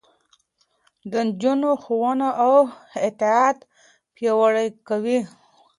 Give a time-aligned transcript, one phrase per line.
[1.11, 2.27] د نجونو ښوونه
[3.03, 3.57] اعتماد
[4.15, 5.19] پياوړی کوي.